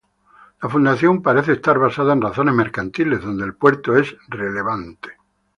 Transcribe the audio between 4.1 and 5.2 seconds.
relevante.